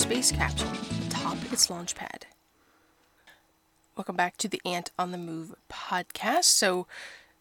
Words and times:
space 0.00 0.32
capsule 0.32 0.70
atop 1.06 1.36
its 1.52 1.70
launch 1.70 1.94
pad. 1.94 2.26
Welcome 3.96 4.16
back 4.16 4.36
to 4.38 4.48
the 4.48 4.60
Ant 4.64 4.90
on 4.98 5.12
the 5.12 5.18
Move 5.18 5.54
podcast. 5.90 6.44
So, 6.44 6.86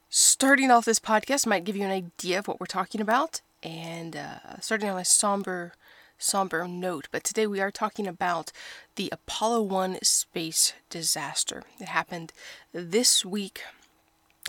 starting 0.10 0.72
off 0.72 0.86
this 0.86 1.00
podcast 1.00 1.46
might 1.46 1.64
give 1.64 1.76
you 1.76 1.84
an 1.84 1.92
idea 1.92 2.40
of 2.40 2.48
what 2.48 2.60
we're 2.60 2.66
talking 2.66 3.00
about, 3.00 3.42
and 3.62 4.16
uh, 4.16 4.60
starting 4.60 4.90
on 4.90 4.98
a 4.98 5.06
somber, 5.06 5.74
somber 6.18 6.68
note. 6.68 7.08
But 7.12 7.24
today 7.24 7.46
we 7.46 7.62
are 7.62 7.72
talking 7.72 8.08
about 8.08 8.52
the 8.96 9.10
Apollo 9.12 9.64
1 9.64 10.00
space 10.02 10.74
disaster. 10.90 11.64
It 11.80 11.90
happened 11.90 12.34
this 12.74 13.24
week 13.24 13.62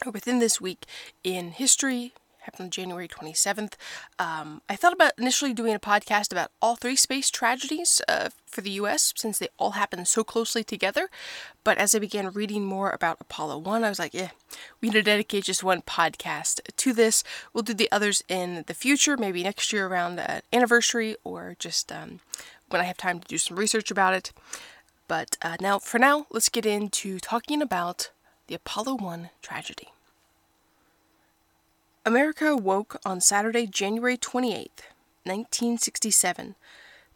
or 0.06 0.12
within 0.12 0.38
this 0.38 0.60
week 0.60 0.86
in 1.22 1.50
history 1.50 2.12
happened 2.40 2.66
on 2.66 2.70
january 2.70 3.08
27th 3.08 3.74
um, 4.18 4.62
i 4.68 4.76
thought 4.76 4.92
about 4.92 5.12
initially 5.18 5.52
doing 5.52 5.74
a 5.74 5.80
podcast 5.80 6.32
about 6.32 6.50
all 6.60 6.76
three 6.76 6.96
space 6.96 7.30
tragedies 7.30 8.00
uh, 8.08 8.28
for 8.46 8.60
the 8.60 8.72
us 8.72 9.12
since 9.16 9.38
they 9.38 9.48
all 9.58 9.72
happened 9.72 10.08
so 10.08 10.24
closely 10.24 10.64
together. 10.64 11.08
But 11.62 11.78
as 11.78 11.94
i 11.94 11.98
began 11.98 12.30
reading 12.30 12.64
more 12.64 12.90
about 12.90 13.20
apollo 13.20 13.58
1 13.58 13.84
i 13.84 13.88
was 13.88 13.98
like 13.98 14.14
yeah 14.14 14.30
we 14.80 14.88
need 14.88 14.94
to 14.94 15.02
dedicate 15.02 15.44
just 15.44 15.62
one 15.62 15.82
podcast 15.82 16.60
to 16.76 16.92
this. 16.92 17.22
We'll 17.52 17.62
do 17.62 17.74
the 17.74 17.90
others 17.92 18.22
in 18.28 18.64
the 18.66 18.74
future 18.74 19.16
maybe 19.16 19.42
next 19.42 19.72
year 19.72 19.86
around 19.86 20.16
the 20.16 20.42
anniversary 20.52 21.16
or 21.24 21.56
just 21.58 21.92
um, 21.92 22.20
when 22.68 22.80
i 22.80 22.84
have 22.84 22.96
time 22.96 23.20
to 23.20 23.28
do 23.28 23.38
some 23.38 23.56
research 23.58 23.90
about 23.90 24.14
it. 24.14 24.32
But 25.08 25.36
uh, 25.42 25.56
now 25.60 25.78
for 25.78 25.98
now 25.98 26.26
let's 26.30 26.48
get 26.48 26.66
into 26.66 27.18
talking 27.18 27.62
about 27.62 28.10
the 28.46 28.54
Apollo 28.54 28.96
1 28.96 29.30
tragedy. 29.42 29.88
America 32.06 32.56
woke 32.56 32.96
on 33.04 33.20
Saturday, 33.20 33.66
January 33.66 34.16
28, 34.16 34.86
1967, 35.24 36.54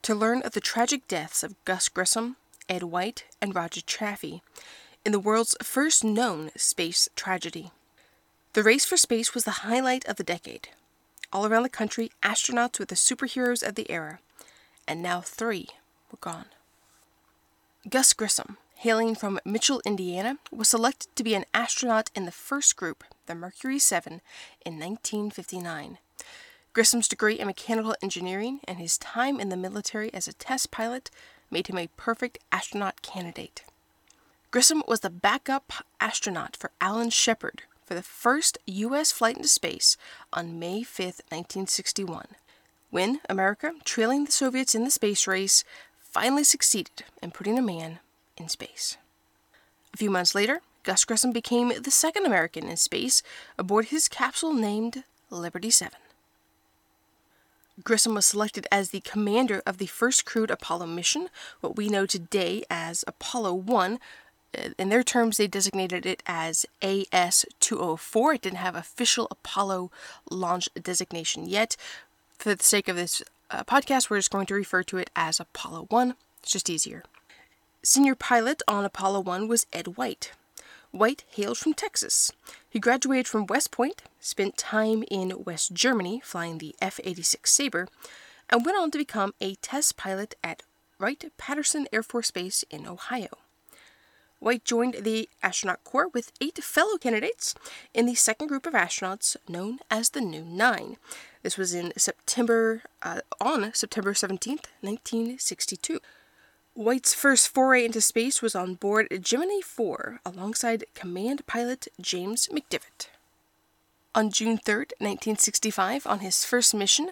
to 0.03 0.15
learn 0.15 0.43
of 0.43 0.53
the 0.53 0.61
tragic 0.61 1.09
deaths 1.09 1.43
of 1.43 1.63
Gus 1.65 1.89
Grissom, 1.89 2.37
Ed 2.69 2.83
White, 2.83 3.25
and 3.41 3.55
Roger 3.55 3.81
Chaffee 3.81 4.43
in 5.03 5.13
the 5.13 5.19
world's 5.19 5.57
first 5.63 6.05
known 6.05 6.51
space 6.55 7.09
tragedy. 7.17 7.71
The 8.53 8.63
race 8.63 8.85
for 8.85 8.99
space 8.99 9.33
was 9.33 9.45
the 9.45 9.63
highlight 9.63 10.05
of 10.05 10.17
the 10.17 10.23
decade. 10.23 10.69
All 11.33 11.47
around 11.47 11.63
the 11.63 11.71
country, 11.71 12.11
astronauts 12.23 12.79
were 12.79 12.85
the 12.85 12.95
superheroes 12.95 13.67
of 13.67 13.77
the 13.77 13.91
era, 13.91 14.19
and 14.87 15.03
now 15.03 15.23
three 15.23 15.69
were 16.11 16.19
gone. 16.21 16.47
Gus 17.89 18.13
Grissom, 18.13 18.59
hailing 18.85 19.15
from 19.15 19.41
Mitchell, 19.47 19.81
Indiana, 19.87 20.37
was 20.53 20.69
selected 20.69 21.09
to 21.17 21.25
be 21.25 21.35
an 21.35 21.47
astronaut 21.55 22.11
in 22.15 22.27
the 22.27 22.31
first 22.31 22.77
group, 22.77 23.03
the 23.25 23.35
Mercury 23.35 23.79
7, 23.79 24.21
in 24.67 24.75
1959. 24.75 25.97
Grissom's 26.75 27.09
degree 27.09 27.39
in 27.39 27.47
mechanical 27.47 27.97
engineering 28.03 28.61
and 28.69 28.77
his 28.77 28.99
time 28.99 29.41
in 29.41 29.49
the 29.49 29.57
military 29.57 30.13
as 30.13 30.29
a 30.29 30.35
test 30.35 30.71
pilot 30.71 31.11
made 31.51 31.69
him 31.69 31.79
a 31.79 31.89
perfect 31.97 32.37
astronaut 32.53 33.01
candidate. 33.01 33.65
Grissom 34.51 34.83
was 34.87 35.01
the 35.01 35.09
backup 35.09 35.73
astronaut 35.99 36.55
for 36.55 36.71
Alan 36.79 37.09
Shepard 37.09 37.63
for 37.87 37.95
the 37.95 38.03
first 38.03 38.59
U.S. 38.67 39.11
flight 39.11 39.39
into 39.39 39.49
space 39.49 39.97
on 40.31 40.59
May 40.59 40.83
5, 40.83 41.07
1961, 41.31 42.27
when 42.91 43.21
America, 43.31 43.73
trailing 43.83 44.27
the 44.27 44.33
Soviets 44.33 44.75
in 44.75 44.85
the 44.85 44.91
space 44.91 45.27
race, 45.27 45.65
finally 46.03 46.45
succeeded 46.45 47.05
in 47.23 47.31
putting 47.31 47.59
a 47.59 47.63
man 47.63 48.01
in 48.37 48.49
space. 48.49 48.97
A 49.93 49.97
few 49.97 50.11
months 50.11 50.35
later, 50.35 50.61
Gus 50.83 51.05
Grissom 51.05 51.33
became 51.33 51.73
the 51.83 51.91
second 51.91 52.27
American 52.27 52.69
in 52.69 52.77
space 52.77 53.23
aboard 53.59 53.87
his 53.87 54.09
capsule 54.09 54.53
named 54.53 55.05
Liberty 55.31 55.71
7. 55.71 55.99
Grissom 57.83 58.15
was 58.15 58.27
selected 58.27 58.67
as 58.71 58.91
the 58.91 59.01
commander 59.01 59.63
of 59.67 59.79
the 59.79 59.87
first 59.87 60.25
crewed 60.25 60.51
Apollo 60.51 60.87
mission, 60.87 61.29
what 61.61 61.77
we 61.77 61.89
know 61.89 62.07
today 62.07 62.63
as 62.71 63.05
Apollo 63.07 63.55
1. 63.55 63.99
Uh, 64.57 64.69
in 64.79 64.91
their 64.91 65.03
terms, 65.03 65.39
they 65.39 65.49
designated 65.49 66.07
it 66.07 66.23
as 66.27 66.67
AS 66.83 67.45
204. 67.59 68.35
It 68.35 68.43
didn't 68.43 68.59
have 68.59 68.77
official 68.77 69.27
Apollo 69.31 69.91
launch 70.31 70.69
designation 70.81 71.47
yet. 71.47 71.77
For 72.39 72.55
the 72.55 72.63
sake 72.63 72.89
of 72.89 72.95
this 72.95 73.23
uh, 73.51 73.65
podcast, 73.65 74.09
we're 74.09 74.19
just 74.19 74.31
going 74.31 74.47
to 74.47 74.55
refer 74.55 74.85
to 74.85 74.99
it 74.99 75.11
as 75.17 75.41
Apollo 75.41 75.87
1. 75.89 76.15
It's 76.43 76.53
just 76.53 76.71
easier. 76.71 77.03
Senior 77.87 78.15
pilot 78.15 78.63
on 78.67 78.87
Apollo 78.87 79.21
1 79.21 79.47
was 79.47 79.67
Ed 79.71 79.99
White. 79.99 80.33
White 80.91 81.25
hails 81.29 81.59
from 81.59 81.75
Texas. 81.75 82.33
He 82.67 82.79
graduated 82.79 83.29
from 83.29 83.45
West 83.45 83.71
Point, 83.71 84.01
spent 84.19 84.57
time 84.57 85.05
in 85.11 85.45
West 85.45 85.75
Germany 85.75 86.23
flying 86.25 86.57
the 86.57 86.75
F 86.81 86.99
86 87.05 87.53
Sabre, 87.53 87.87
and 88.49 88.65
went 88.65 88.79
on 88.79 88.91
to 88.91 88.97
become 88.97 89.35
a 89.39 89.57
test 89.57 89.99
pilot 89.99 90.35
at 90.43 90.63
Wright 90.99 91.31
Patterson 91.37 91.87
Air 91.93 92.03
Force 92.03 92.31
Base 92.31 92.65
in 92.71 92.87
Ohio. 92.87 93.29
White 94.39 94.65
joined 94.65 94.95
the 95.03 95.29
astronaut 95.43 95.85
corps 95.85 96.09
with 96.09 96.33
eight 96.41 96.65
fellow 96.65 96.97
candidates 96.97 97.55
in 97.93 98.07
the 98.07 98.15
second 98.15 98.47
group 98.47 98.65
of 98.65 98.73
astronauts 98.73 99.37
known 99.47 99.79
as 99.91 100.09
the 100.09 100.23
New 100.23 100.43
Nine. 100.43 100.97
This 101.43 101.59
was 101.59 101.75
in 101.75 101.93
September, 101.99 102.81
uh, 103.03 103.21
on 103.43 103.75
September 103.75 104.15
17th, 104.15 104.69
1962. 104.81 106.01
White's 106.77 107.15
first 107.15 107.51
foray 107.51 107.85
into 107.85 108.01
space 108.01 108.43
was 108.43 108.57
on 108.57 108.75
board 108.75 109.07
Gemini 109.23 109.61
4 109.63 110.21
alongside 110.27 110.83
command 110.93 111.47
pilot 111.47 111.87
James 112.01 112.49
McDivitt. 112.49 113.07
On 114.13 114.29
June 114.29 114.59
3, 114.59 114.75
1965, 114.99 116.05
on 116.05 116.19
his 116.19 116.45
first 116.45 116.75
mission, 116.75 117.11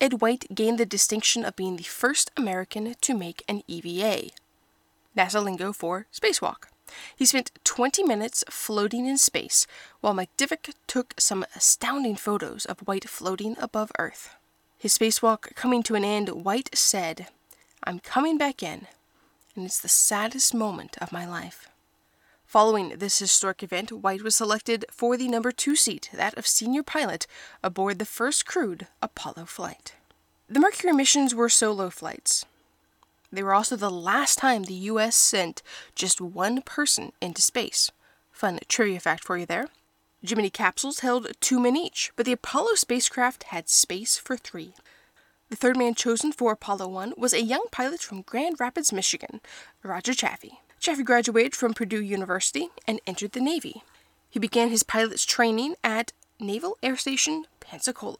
Ed 0.00 0.20
White 0.20 0.52
gained 0.52 0.78
the 0.78 0.84
distinction 0.84 1.44
of 1.44 1.54
being 1.54 1.76
the 1.76 1.84
first 1.84 2.32
American 2.36 2.96
to 3.00 3.14
make 3.14 3.44
an 3.46 3.62
EVA, 3.68 4.30
NASA 5.16 5.40
lingo 5.40 5.72
for 5.72 6.06
spacewalk. 6.12 6.64
He 7.14 7.26
spent 7.26 7.52
20 7.62 8.02
minutes 8.02 8.42
floating 8.50 9.06
in 9.06 9.18
space, 9.18 9.68
while 10.00 10.14
McDivitt 10.14 10.74
took 10.88 11.14
some 11.16 11.46
astounding 11.54 12.16
photos 12.16 12.64
of 12.64 12.80
White 12.80 13.08
floating 13.08 13.56
above 13.60 13.92
Earth. 14.00 14.34
His 14.76 14.98
spacewalk 14.98 15.54
coming 15.54 15.84
to 15.84 15.94
an 15.94 16.02
end, 16.02 16.44
White 16.44 16.76
said, 16.76 17.28
I'm 17.84 18.00
coming 18.00 18.36
back 18.36 18.64
in, 18.64 18.88
and 19.56 19.64
it's 19.64 19.80
the 19.80 19.88
saddest 19.88 20.54
moment 20.54 20.96
of 21.00 21.12
my 21.12 21.26
life. 21.26 21.68
Following 22.44 22.90
this 22.90 23.18
historic 23.18 23.62
event, 23.62 23.90
White 23.90 24.22
was 24.22 24.36
selected 24.36 24.84
for 24.90 25.16
the 25.16 25.28
number 25.28 25.50
two 25.50 25.74
seat, 25.74 26.08
that 26.12 26.38
of 26.38 26.46
senior 26.46 26.82
pilot, 26.82 27.26
aboard 27.62 27.98
the 27.98 28.04
first 28.04 28.46
crewed 28.46 28.86
Apollo 29.02 29.46
flight. 29.46 29.94
The 30.48 30.60
Mercury 30.60 30.92
missions 30.92 31.34
were 31.34 31.48
solo 31.48 31.90
flights. 31.90 32.44
They 33.32 33.42
were 33.42 33.54
also 33.54 33.74
the 33.74 33.90
last 33.90 34.38
time 34.38 34.62
the 34.62 34.74
U.S. 34.74 35.16
sent 35.16 35.62
just 35.96 36.20
one 36.20 36.62
person 36.62 37.12
into 37.20 37.42
space. 37.42 37.90
Fun 38.30 38.60
trivia 38.68 39.00
fact 39.00 39.24
for 39.24 39.36
you 39.36 39.46
there. 39.46 39.68
Gemini 40.22 40.48
capsules 40.48 41.00
held 41.00 41.32
two 41.40 41.58
men 41.58 41.76
each, 41.76 42.12
but 42.14 42.26
the 42.26 42.32
Apollo 42.32 42.74
spacecraft 42.74 43.44
had 43.44 43.68
space 43.68 44.16
for 44.16 44.36
three. 44.36 44.72
The 45.48 45.56
third 45.56 45.76
man 45.76 45.94
chosen 45.94 46.32
for 46.32 46.52
Apollo 46.52 46.88
1 46.88 47.14
was 47.16 47.32
a 47.32 47.42
young 47.42 47.66
pilot 47.70 48.00
from 48.00 48.22
Grand 48.22 48.58
Rapids, 48.58 48.92
Michigan, 48.92 49.40
Roger 49.84 50.12
Chaffee. 50.12 50.58
Chaffee 50.80 51.04
graduated 51.04 51.54
from 51.54 51.72
Purdue 51.72 52.02
University 52.02 52.68
and 52.86 53.00
entered 53.06 53.32
the 53.32 53.40
Navy. 53.40 53.84
He 54.28 54.40
began 54.40 54.70
his 54.70 54.82
pilot's 54.82 55.24
training 55.24 55.76
at 55.84 56.12
Naval 56.40 56.76
Air 56.82 56.96
Station 56.96 57.44
Pensacola. 57.60 58.18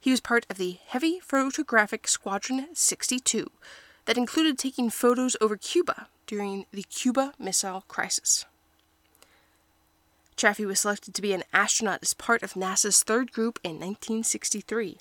He 0.00 0.12
was 0.12 0.20
part 0.20 0.46
of 0.48 0.56
the 0.56 0.78
Heavy 0.86 1.18
Photographic 1.20 2.06
Squadron 2.06 2.68
62 2.74 3.50
that 4.04 4.16
included 4.16 4.56
taking 4.56 4.88
photos 4.88 5.36
over 5.40 5.56
Cuba 5.56 6.06
during 6.26 6.66
the 6.72 6.84
Cuba 6.84 7.34
Missile 7.40 7.84
Crisis. 7.88 8.44
Chaffee 10.36 10.64
was 10.64 10.80
selected 10.80 11.14
to 11.14 11.22
be 11.22 11.32
an 11.32 11.42
astronaut 11.52 12.00
as 12.02 12.14
part 12.14 12.42
of 12.42 12.54
NASA's 12.54 13.02
third 13.02 13.32
group 13.32 13.58
in 13.62 13.72
1963. 13.72 14.98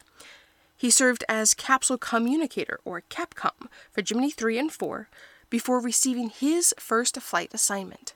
He 0.82 0.90
served 0.90 1.24
as 1.30 1.54
capsule 1.54 2.00
communicator, 2.00 2.80
or 2.84 3.04
CAPCOM, 3.08 3.68
for 3.92 4.02
Gemini 4.02 4.32
3 4.32 4.58
and 4.58 4.72
4 4.72 5.10
before 5.52 5.80
receiving 5.80 6.32
his 6.32 6.74
first 6.80 7.22
flight 7.22 7.54
assignment 7.54 8.14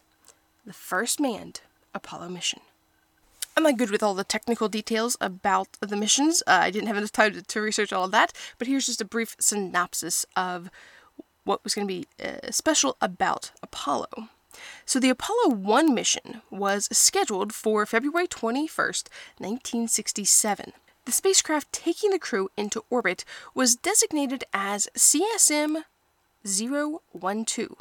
the 0.66 0.74
first 0.74 1.20
manned 1.20 1.62
Apollo 1.94 2.30
mission. 2.30 2.62
I'm 3.56 3.62
not 3.62 3.78
good 3.78 3.92
with 3.92 4.02
all 4.02 4.16
the 4.16 4.24
technical 4.24 4.68
details 4.68 5.16
about 5.22 5.68
the 5.80 5.96
missions. 5.96 6.42
Uh, 6.48 6.58
I 6.64 6.72
didn't 6.72 6.88
have 6.88 6.98
enough 6.98 7.12
time 7.12 7.34
to, 7.34 7.44
to, 7.44 7.62
research 7.62 7.94
all 7.94 8.06
of 8.06 8.12
that, 8.14 8.34
but 8.58 8.68
here's 8.68 8.88
just 8.88 9.00
a 9.00 9.06
brief 9.06 9.36
synopsis 9.40 10.26
of 10.36 10.72
what 11.44 11.64
was 11.64 11.76
going 11.76 11.88
to 11.88 11.94
be 11.94 12.08
uh, 12.20 12.50
special 12.50 12.98
about 13.00 13.52
Apollo. 13.62 14.30
So 14.88 15.00
the 15.00 15.12
Apollo 15.12 15.54
1 15.54 15.94
mission 15.94 16.42
was 16.50 16.90
scheduled 16.92 17.54
for 17.54 17.86
February 17.86 18.28
21st, 18.28 19.08
1967. 19.38 20.74
The 21.06 21.12
spacecraft 21.12 21.72
taking 21.72 22.10
the 22.10 22.20
crew 22.20 22.50
into 22.58 22.84
orbit 22.90 23.26
was 23.54 23.76
designated 23.76 24.44
as 24.54 24.88
CSM 24.96 25.84
012, 26.44 27.76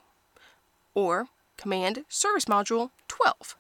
or 0.95 1.29
Command 1.57 2.05
Service 2.11 2.45
Module 2.45 2.91
12, 3.09 3.57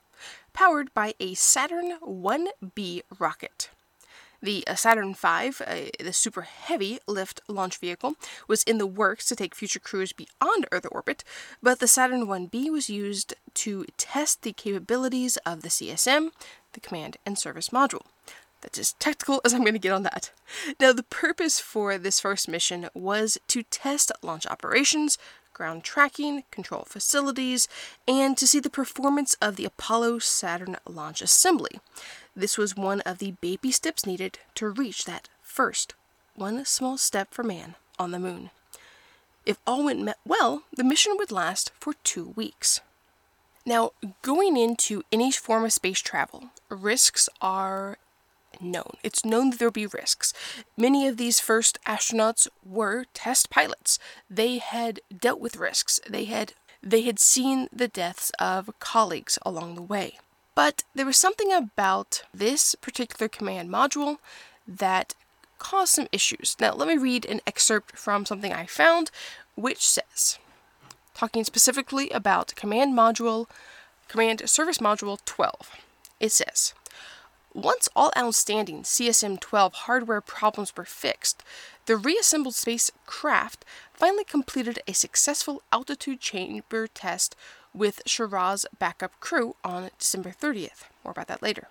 powered 0.52 0.93
by 0.93 1.14
a 1.19 1.32
Saturn 1.32 1.99
1B 2.02 3.02
rocket. 3.19 3.70
The 4.43 4.66
uh, 4.66 4.75
Saturn 4.75 5.14
V, 5.14 5.26
uh, 5.26 5.52
the 5.99 6.12
super 6.12 6.43
heavy 6.43 6.99
lift 7.06 7.40
launch 7.49 7.78
vehicle, 7.78 8.17
was 8.46 8.64
in 8.64 8.76
the 8.76 8.87
works 8.87 9.25
to 9.26 9.37
take 9.37 9.55
future 9.55 9.81
crews 9.81 10.12
beyond 10.12 10.67
Earth 10.72 10.87
orbit, 10.93 11.25
but 11.62 11.81
the 11.81 11.88
Saturn 11.88 12.26
1B 12.26 12.70
was 12.70 12.90
used 12.90 13.32
to 13.55 13.87
test 13.96 14.43
the 14.43 14.52
capabilities 14.52 15.38
of 15.46 15.62
the 15.62 15.70
CSM, 15.70 16.32
the 16.75 16.81
Command 16.81 17.17
and 17.25 17.38
Service 17.38 17.70
Module. 17.70 18.02
That's 18.64 18.78
as 18.78 18.93
technical 18.94 19.43
as 19.44 19.52
I'm 19.52 19.61
going 19.61 19.75
to 19.75 19.78
get 19.78 19.93
on 19.93 20.05
that. 20.05 20.32
Now, 20.81 20.94
the 20.94 21.02
purpose 21.02 21.61
for 21.61 21.99
this 21.99 22.19
first 22.19 22.49
mission 22.49 22.88
was 22.94 23.37
to 23.49 23.62
test 23.64 24.11
launch 24.22 24.46
operations, 24.46 25.19
ground 25.52 25.84
tracking, 25.84 26.44
control 26.50 26.84
facilities, 26.88 27.69
and 28.08 28.38
to 28.38 28.46
see 28.46 28.61
the 28.61 28.70
performance 28.70 29.34
of 29.34 29.56
the 29.56 29.66
Apollo 29.66 30.20
Saturn 30.20 30.76
launch 30.88 31.20
assembly. 31.20 31.78
This 32.34 32.56
was 32.56 32.75
one 32.75 33.02
of 33.02 33.19
the 33.19 33.32
baby 33.43 33.70
steps 33.70 34.06
needed 34.06 34.38
to 34.55 34.70
reach 34.70 35.05
that 35.05 35.28
first 35.43 35.93
one 36.34 36.64
small 36.64 36.96
step 36.96 37.32
for 37.32 37.44
man 37.44 37.75
on 37.99 38.12
the 38.12 38.19
moon. 38.19 38.49
If 39.44 39.58
all 39.67 39.84
went 39.84 40.08
well, 40.25 40.62
the 40.75 40.82
mission 40.82 41.17
would 41.19 41.31
last 41.31 41.70
for 41.78 41.93
two 42.02 42.32
weeks. 42.34 42.81
Now, 43.67 43.93
going 44.22 44.56
into 44.56 45.02
any 45.12 45.31
form 45.31 45.67
of 45.67 45.72
space 45.75 46.00
travel, 46.00 46.50
risks 46.70 47.28
are 47.43 47.99
known. 48.61 48.97
It's 49.03 49.25
known 49.25 49.51
that 49.51 49.59
there'll 49.59 49.73
be 49.73 49.87
risks. 49.87 50.33
Many 50.77 51.06
of 51.06 51.17
these 51.17 51.41
first 51.41 51.79
astronauts 51.87 52.49
were 52.65 53.05
test 53.15 53.51
pilots. 53.51 53.99
They 54.31 54.59
had 54.59 55.01
dealt 55.17 55.41
with 55.41 55.56
risks. 55.56 56.01
They 56.09 56.25
had 56.25 56.55
they 56.83 57.03
had 57.03 57.19
seen 57.19 57.69
the 57.73 57.89
deaths 57.89 58.31
of 58.39 58.71
colleagues 58.79 59.39
along 59.43 59.75
the 59.75 59.83
way. 59.83 60.19
But 60.55 60.85
there 60.95 61.06
was 61.06 61.17
something 61.17 61.53
about 61.53 62.23
this 62.33 62.75
particular 62.75 63.29
command 63.29 63.71
module 63.71 64.19
that 64.69 65.15
caused 65.59 65.95
some 65.95 66.09
issues. 66.12 66.56
Now, 66.61 66.75
let 66.75 66.87
me 66.87 66.97
read 66.97 67.25
an 67.25 67.41
excerpt 67.47 67.97
from 67.97 68.27
something 68.27 68.53
I 68.53 68.67
found, 68.67 69.11
which 69.55 69.89
says, 69.89 70.39
talking 71.15 71.45
specifically 71.45 72.11
about 72.11 72.55
command 72.55 72.97
module, 72.97 73.47
command 74.09 74.49
service 74.49 74.79
module 74.79 75.19
12, 75.25 75.71
it 76.21 76.33
says, 76.33 76.75
once 77.55 77.89
all 77.95 78.12
outstanding 78.19 78.83
CSM 78.83 79.39
12 79.39 79.73
hardware 79.75 80.21
problems 80.21 80.77
were 80.77 80.85
fixed, 80.85 81.43
the 81.87 81.97
reassembled 81.97 82.55
spacecraft 82.55 83.65
finally 83.93 84.25
completed 84.25 84.81
a 84.89 84.93
successful 84.93 85.62
altitude 85.73 86.21
chamber 86.21 86.89
test 86.89 87.37
with 87.73 88.03
Schirra's 88.06 88.67
backup 88.79 89.19
crew 89.21 89.55
on 89.65 89.91
December 89.99 90.31
30th. 90.31 90.85
More 91.05 91.12
about 91.12 91.29
that 91.29 91.43
later. 91.43 91.69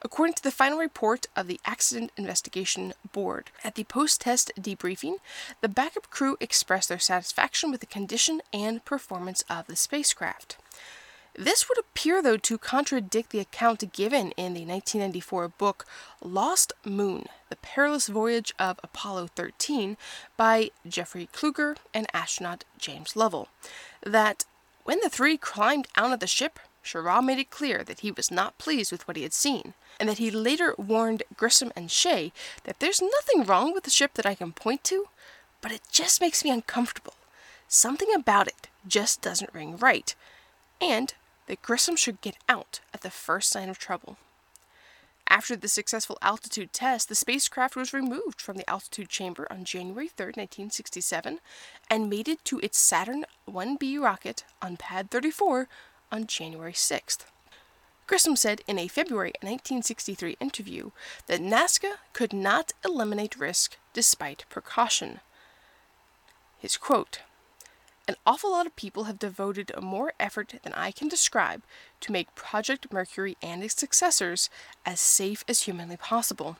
According 0.00 0.34
to 0.34 0.42
the 0.42 0.50
final 0.50 0.78
report 0.78 1.26
of 1.36 1.46
the 1.46 1.60
Accident 1.66 2.10
Investigation 2.16 2.94
Board, 3.12 3.50
at 3.62 3.74
the 3.74 3.84
post 3.84 4.22
test 4.22 4.50
debriefing, 4.58 5.16
the 5.60 5.68
backup 5.68 6.08
crew 6.08 6.38
expressed 6.40 6.88
their 6.88 6.98
satisfaction 6.98 7.70
with 7.70 7.80
the 7.80 7.86
condition 7.86 8.40
and 8.52 8.84
performance 8.84 9.44
of 9.50 9.66
the 9.66 9.76
spacecraft. 9.76 10.56
This 11.38 11.68
would 11.68 11.78
appear, 11.78 12.20
though, 12.20 12.36
to 12.36 12.58
contradict 12.58 13.30
the 13.30 13.38
account 13.38 13.92
given 13.92 14.32
in 14.32 14.54
the 14.54 14.66
1994 14.66 15.46
book 15.50 15.86
Lost 16.20 16.72
Moon 16.84 17.26
The 17.48 17.54
Perilous 17.54 18.08
Voyage 18.08 18.52
of 18.58 18.80
Apollo 18.82 19.28
13 19.36 19.96
by 20.36 20.72
Jeffrey 20.84 21.28
Kluger 21.32 21.76
and 21.94 22.08
astronaut 22.12 22.64
James 22.76 23.14
Lovell. 23.14 23.46
That 24.02 24.46
when 24.82 24.98
the 25.00 25.08
three 25.08 25.36
climbed 25.36 25.86
out 25.96 26.12
of 26.12 26.18
the 26.18 26.26
ship, 26.26 26.58
Schirra 26.82 27.24
made 27.24 27.38
it 27.38 27.50
clear 27.50 27.84
that 27.84 28.00
he 28.00 28.10
was 28.10 28.32
not 28.32 28.58
pleased 28.58 28.90
with 28.90 29.06
what 29.06 29.16
he 29.16 29.22
had 29.22 29.32
seen, 29.32 29.74
and 30.00 30.08
that 30.08 30.18
he 30.18 30.32
later 30.32 30.74
warned 30.76 31.22
Grissom 31.36 31.70
and 31.76 31.88
Shea 31.88 32.32
that 32.64 32.80
there's 32.80 33.00
nothing 33.00 33.44
wrong 33.44 33.72
with 33.72 33.84
the 33.84 33.90
ship 33.90 34.14
that 34.14 34.26
I 34.26 34.34
can 34.34 34.50
point 34.50 34.82
to, 34.84 35.06
but 35.60 35.70
it 35.70 35.82
just 35.92 36.20
makes 36.20 36.42
me 36.42 36.50
uncomfortable. 36.50 37.14
Something 37.68 38.12
about 38.12 38.48
it 38.48 38.66
just 38.88 39.22
doesn't 39.22 39.54
ring 39.54 39.76
right. 39.76 40.16
And 40.80 41.14
that 41.48 41.62
Grissom 41.62 41.96
should 41.96 42.20
get 42.20 42.36
out 42.48 42.80
at 42.94 43.00
the 43.00 43.10
first 43.10 43.50
sign 43.50 43.68
of 43.68 43.78
trouble. 43.78 44.18
After 45.30 45.56
the 45.56 45.68
successful 45.68 46.18
altitude 46.22 46.72
test, 46.72 47.08
the 47.08 47.14
spacecraft 47.14 47.74
was 47.74 47.92
removed 47.92 48.40
from 48.40 48.56
the 48.56 48.68
altitude 48.68 49.08
chamber 49.08 49.46
on 49.50 49.64
January 49.64 50.08
3, 50.08 50.26
1967, 50.26 51.40
and 51.90 52.08
mated 52.08 52.42
to 52.44 52.60
its 52.60 52.78
Saturn 52.78 53.24
1B 53.48 54.00
rocket 54.00 54.44
on 54.62 54.76
Pad 54.76 55.10
34 55.10 55.68
on 56.12 56.26
January 56.26 56.72
6th. 56.72 57.24
Grissom 58.06 58.36
said 58.36 58.62
in 58.66 58.78
a 58.78 58.88
February 58.88 59.32
1963 59.42 60.36
interview 60.40 60.90
that 61.26 61.40
NASA 61.40 61.96
could 62.14 62.32
not 62.32 62.72
eliminate 62.82 63.36
risk 63.36 63.76
despite 63.92 64.46
precaution. 64.48 65.20
His 66.58 66.78
quote 66.78 67.20
an 68.08 68.16
awful 68.24 68.50
lot 68.50 68.66
of 68.66 68.74
people 68.74 69.04
have 69.04 69.18
devoted 69.18 69.70
more 69.80 70.14
effort 70.18 70.54
than 70.62 70.72
I 70.72 70.92
can 70.92 71.08
describe 71.08 71.62
to 72.00 72.10
make 72.10 72.34
Project 72.34 72.90
Mercury 72.90 73.36
and 73.42 73.62
its 73.62 73.76
successors 73.76 74.48
as 74.86 74.98
safe 74.98 75.44
as 75.46 75.62
humanly 75.62 75.98
possible. 75.98 76.56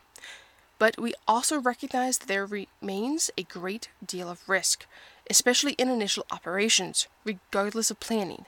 But 0.78 1.00
we 1.00 1.14
also 1.26 1.58
recognize 1.58 2.18
that 2.18 2.28
there 2.28 2.44
remains 2.44 3.30
a 3.38 3.44
great 3.44 3.88
deal 4.06 4.28
of 4.28 4.46
risk, 4.46 4.84
especially 5.30 5.72
in 5.72 5.88
initial 5.88 6.26
operations, 6.30 7.08
regardless 7.24 7.90
of 7.90 7.98
planning. 7.98 8.44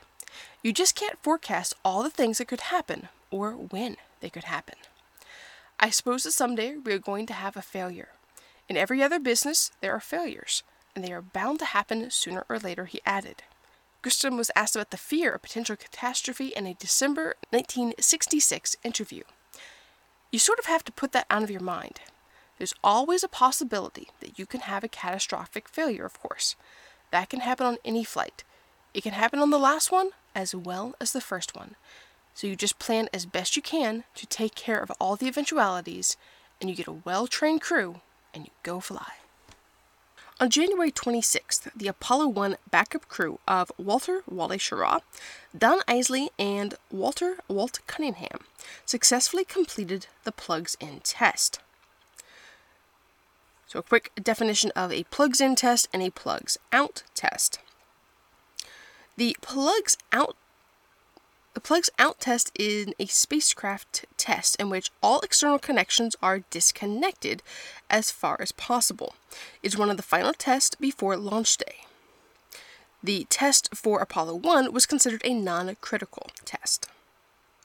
You 0.62 0.74
just 0.74 0.94
can't 0.94 1.22
forecast 1.22 1.72
all 1.82 2.02
the 2.02 2.10
things 2.10 2.36
that 2.36 2.48
could 2.48 2.60
happen 2.60 3.08
or 3.30 3.52
when 3.52 3.96
they 4.20 4.28
could 4.28 4.44
happen. 4.44 4.76
I 5.80 5.88
suppose 5.88 6.24
that 6.24 6.32
someday 6.32 6.76
we 6.76 6.92
are 6.92 6.98
going 6.98 7.24
to 7.26 7.32
have 7.32 7.56
a 7.56 7.62
failure. 7.62 8.10
In 8.68 8.76
every 8.76 9.02
other 9.02 9.18
business, 9.18 9.72
there 9.80 9.92
are 9.92 10.00
failures 10.00 10.62
and 10.94 11.04
they 11.04 11.12
are 11.12 11.22
bound 11.22 11.58
to 11.60 11.64
happen 11.66 12.10
sooner 12.10 12.44
or 12.48 12.58
later, 12.58 12.86
he 12.86 13.00
added. 13.06 13.42
Grissom 14.02 14.36
was 14.36 14.50
asked 14.56 14.74
about 14.74 14.90
the 14.90 14.96
fear 14.96 15.32
of 15.32 15.42
potential 15.42 15.76
catastrophe 15.76 16.48
in 16.56 16.66
a 16.66 16.74
December 16.74 17.34
1966 17.50 18.76
interview. 18.82 19.22
You 20.30 20.38
sort 20.38 20.58
of 20.58 20.66
have 20.66 20.84
to 20.84 20.92
put 20.92 21.12
that 21.12 21.26
out 21.28 21.42
of 21.42 21.50
your 21.50 21.60
mind. 21.60 22.00
There's 22.56 22.74
always 22.82 23.22
a 23.22 23.28
possibility 23.28 24.08
that 24.20 24.38
you 24.38 24.46
can 24.46 24.60
have 24.60 24.84
a 24.84 24.88
catastrophic 24.88 25.68
failure, 25.68 26.04
of 26.04 26.18
course. 26.20 26.56
That 27.10 27.28
can 27.28 27.40
happen 27.40 27.66
on 27.66 27.78
any 27.84 28.04
flight. 28.04 28.44
It 28.94 29.02
can 29.02 29.12
happen 29.12 29.38
on 29.38 29.50
the 29.50 29.58
last 29.58 29.90
one 29.90 30.10
as 30.34 30.54
well 30.54 30.94
as 31.00 31.12
the 31.12 31.20
first 31.20 31.56
one. 31.56 31.76
So 32.34 32.46
you 32.46 32.56
just 32.56 32.78
plan 32.78 33.08
as 33.12 33.26
best 33.26 33.56
you 33.56 33.62
can 33.62 34.04
to 34.14 34.26
take 34.26 34.54
care 34.54 34.78
of 34.80 34.92
all 35.00 35.16
the 35.16 35.26
eventualities, 35.26 36.16
and 36.60 36.70
you 36.70 36.76
get 36.76 36.86
a 36.86 36.92
well 36.92 37.26
trained 37.26 37.60
crew, 37.60 38.00
and 38.32 38.44
you 38.44 38.50
go 38.62 38.80
fly. 38.80 39.19
On 40.40 40.48
January 40.48 40.90
26th, 40.90 41.68
the 41.76 41.86
Apollo 41.86 42.28
1 42.28 42.56
backup 42.70 43.06
crew 43.08 43.38
of 43.46 43.70
Walter 43.76 44.22
Wally 44.26 44.56
Schirra, 44.56 45.02
Donn 45.56 45.80
Eisele, 45.86 46.30
and 46.38 46.76
Walter 46.90 47.36
Walt 47.46 47.80
Cunningham 47.86 48.46
successfully 48.86 49.44
completed 49.44 50.06
the 50.24 50.32
plugs 50.32 50.78
in 50.80 51.00
test. 51.00 51.60
So, 53.66 53.80
a 53.80 53.82
quick 53.82 54.12
definition 54.16 54.70
of 54.74 54.90
a 54.90 55.04
plugs 55.04 55.42
in 55.42 55.56
test 55.56 55.88
and 55.92 56.02
a 56.02 56.10
plugs 56.10 56.56
out 56.72 57.02
test. 57.14 57.58
The 59.18 59.36
plugs 59.42 59.98
out 60.10 60.36
the 61.60 61.66
plugs 61.66 61.90
out 61.98 62.18
test 62.20 62.50
is 62.54 62.86
a 62.98 63.04
spacecraft 63.04 64.06
test 64.16 64.56
in 64.56 64.70
which 64.70 64.90
all 65.02 65.20
external 65.20 65.58
connections 65.58 66.16
are 66.22 66.44
disconnected 66.48 67.42
as 67.90 68.10
far 68.10 68.38
as 68.40 68.50
possible. 68.50 69.14
It's 69.62 69.76
one 69.76 69.90
of 69.90 69.98
the 69.98 70.02
final 70.02 70.32
tests 70.32 70.74
before 70.74 71.18
launch 71.18 71.58
day. 71.58 71.84
The 73.02 73.26
test 73.28 73.68
for 73.76 74.00
Apollo 74.00 74.36
1 74.36 74.72
was 74.72 74.86
considered 74.86 75.20
a 75.22 75.34
non 75.34 75.76
critical 75.82 76.28
test. 76.46 76.88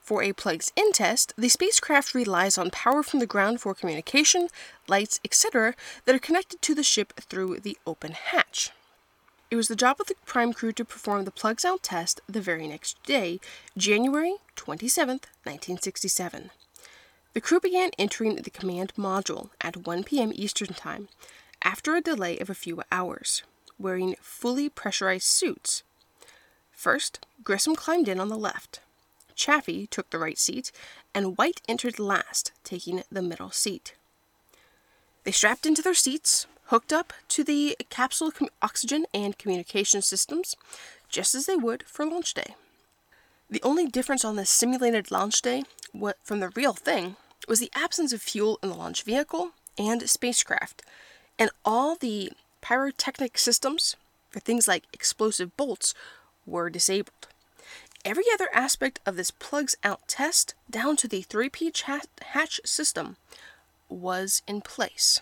For 0.02 0.22
a 0.22 0.34
plugs 0.34 0.74
in 0.76 0.92
test, 0.92 1.32
the 1.38 1.48
spacecraft 1.48 2.14
relies 2.14 2.58
on 2.58 2.72
power 2.72 3.02
from 3.02 3.22
the 3.22 3.26
ground 3.26 3.62
for 3.62 3.74
communication, 3.74 4.50
lights, 4.90 5.22
etc., 5.24 5.74
that 6.04 6.14
are 6.14 6.20
connected 6.20 6.62
to 6.64 6.76
the 6.76 6.84
ship 6.84 7.14
through 7.22 7.62
the 7.62 7.78
open 7.88 8.12
hatch. 8.12 8.72
It 9.56 9.64
was 9.64 9.70
the 9.70 9.76
job 9.78 10.02
of 10.02 10.08
the 10.08 10.16
prime 10.26 10.52
crew 10.52 10.74
to 10.74 10.84
perform 10.84 11.24
the 11.24 11.32
plugs 11.32 11.64
out 11.64 11.82
test 11.82 12.20
the 12.28 12.42
very 12.42 12.68
next 12.68 13.02
day, 13.04 13.40
January 13.78 14.36
27, 14.58 15.22
1967. 15.46 16.52
The 17.32 17.40
crew 17.40 17.62
began 17.62 17.92
entering 17.98 18.36
the 18.36 18.50
command 18.50 18.92
module 18.98 19.52
at 19.62 19.88
1 19.88 20.04
p.m. 20.04 20.34
Eastern 20.36 20.74
Time 20.74 21.08
after 21.62 21.96
a 21.96 22.02
delay 22.02 22.38
of 22.38 22.50
a 22.50 22.54
few 22.54 22.84
hours, 22.92 23.44
wearing 23.80 24.18
fully 24.20 24.68
pressurized 24.68 25.24
suits. 25.24 25.84
First, 26.74 27.26
Grissom 27.42 27.78
climbed 27.78 28.10
in 28.10 28.20
on 28.20 28.28
the 28.28 28.36
left. 28.36 28.82
Chaffee 29.36 29.88
took 29.88 30.10
the 30.10 30.20
right 30.20 30.38
seat, 30.38 30.74
and 31.14 31.38
White 31.38 31.62
entered 31.66 31.98
last, 31.98 32.52
taking 32.66 33.04
the 33.10 33.22
middle 33.22 33.52
seat. 33.52 33.96
They 35.24 35.32
strapped 35.32 35.66
into 35.66 35.82
their 35.82 35.94
seats, 35.94 36.46
hooked 36.68 36.92
up 36.92 37.14
to 37.30 37.44
the 37.44 37.78
capsule 37.90 38.32
oxygen 38.62 39.06
and 39.14 39.38
communication 39.38 40.02
systems, 40.02 40.56
just 41.10 41.36
as 41.36 41.46
they 41.46 41.56
would 41.56 41.84
for 41.84 42.06
launch 42.06 42.34
day. 42.34 42.56
The 43.50 43.62
only 43.62 43.88
difference 43.88 44.26
on 44.26 44.36
the 44.36 44.46
simulated 44.46 45.12
launch 45.12 45.42
day 45.42 45.64
from 46.24 46.40
the 46.40 46.50
real 46.50 46.74
thing 46.74 47.16
was 47.48 47.60
the 47.60 47.72
absence 47.76 48.12
of 48.12 48.22
fuel 48.22 48.60
in 48.64 48.70
the 48.70 48.76
launch 48.76 49.04
vehicle 49.04 49.52
and 49.78 50.10
spacecraft, 50.10 50.82
and 51.38 51.52
all 51.64 51.96
the 51.96 52.32
pyrotechnic 52.62 53.38
systems 53.38 53.96
for 54.32 54.40
things 54.40 54.68
like 54.68 54.84
explosive 54.92 55.56
bolts 55.56 55.94
were 56.46 56.70
disabled. 56.70 57.28
Every 58.04 58.26
other 58.34 58.50
aspect 58.54 59.00
of 59.06 59.16
this 59.16 59.32
plugs 59.32 59.76
out 59.84 60.08
test, 60.08 60.56
down 60.70 60.96
to 60.98 61.08
the 61.08 61.24
3P 61.24 61.72
hatch 62.22 62.62
system, 62.66 63.18
was 63.90 64.42
in 64.48 64.62
place. 64.62 65.22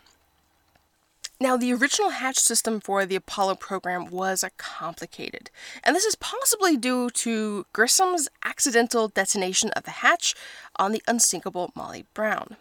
Now, 1.40 1.58
the 1.58 1.74
original 1.74 2.12
hatch 2.12 2.38
system 2.38 2.80
for 2.80 3.06
the 3.06 3.16
Apollo 3.16 3.56
program 3.56 4.06
was 4.06 4.46
complicated, 4.58 5.50
and 5.84 5.96
this 5.96 6.06
is 6.06 6.16
possibly 6.16 6.78
due 6.78 7.10
to 7.10 7.66
Grissom's 7.74 8.30
accidental 8.46 9.10
detonation 9.10 9.72
of 9.72 9.84
the 9.84 9.92
hatch 9.92 10.36
on 10.78 10.92
the 10.92 11.04
unsinkable 11.08 11.72
Molly 11.75 12.06
Brown. 12.13 12.56